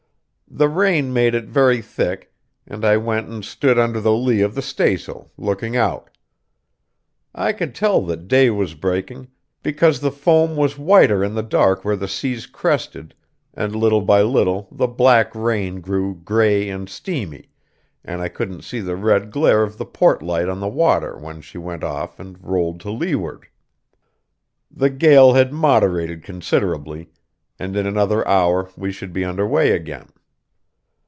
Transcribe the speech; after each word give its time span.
The 0.53 0.67
rain 0.67 1.13
made 1.13 1.33
it 1.33 1.45
very 1.45 1.81
thick, 1.81 2.33
and 2.67 2.83
I 2.83 2.97
went 2.97 3.29
and 3.29 3.43
stood 3.45 3.79
under 3.79 4.01
the 4.01 4.11
lee 4.11 4.41
of 4.41 4.53
the 4.53 4.61
staysail, 4.61 5.31
looking 5.37 5.77
out. 5.77 6.09
I 7.33 7.53
could 7.53 7.73
tell 7.73 8.01
that 8.01 8.27
day 8.27 8.49
was 8.49 8.73
breaking, 8.73 9.29
because 9.63 10.01
the 10.01 10.11
foam 10.11 10.57
was 10.57 10.77
whiter 10.77 11.23
in 11.23 11.35
the 11.35 11.41
dark 11.41 11.85
where 11.85 11.95
the 11.95 12.09
seas 12.09 12.47
crested, 12.47 13.15
and 13.53 13.73
little 13.73 14.01
by 14.01 14.23
little 14.23 14.67
the 14.73 14.89
black 14.89 15.33
rain 15.33 15.79
grew 15.79 16.15
grey 16.15 16.67
and 16.67 16.89
steamy, 16.89 17.47
and 18.03 18.19
I 18.21 18.27
couldn't 18.27 18.63
see 18.65 18.81
the 18.81 18.97
red 18.97 19.31
glare 19.31 19.63
of 19.63 19.77
the 19.77 19.85
port 19.85 20.21
light 20.21 20.49
on 20.49 20.59
the 20.59 20.67
water 20.67 21.17
when 21.17 21.39
she 21.39 21.57
went 21.57 21.81
off 21.85 22.19
and 22.19 22.37
rolled 22.43 22.81
to 22.81 22.91
leeward. 22.91 23.47
The 24.69 24.89
gale 24.89 25.31
had 25.31 25.53
moderated 25.53 26.23
considerably, 26.25 27.07
and 27.57 27.73
in 27.77 27.87
another 27.87 28.27
hour 28.27 28.69
we 28.75 28.91
should 28.91 29.13
be 29.13 29.23
under 29.23 29.47
way 29.47 29.71
again. 29.71 30.09